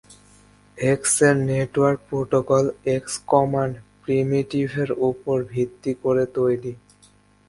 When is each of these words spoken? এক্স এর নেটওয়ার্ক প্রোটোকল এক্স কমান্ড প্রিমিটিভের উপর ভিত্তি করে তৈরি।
এক্স 0.77 1.13
এর 1.27 1.35
নেটওয়ার্ক 1.49 1.99
প্রোটোকল 2.09 2.63
এক্স 2.95 3.13
কমান্ড 3.31 3.73
প্রিমিটিভের 4.03 4.89
উপর 5.09 5.37
ভিত্তি 5.53 5.91
করে 6.03 6.23
তৈরি। 6.37 6.73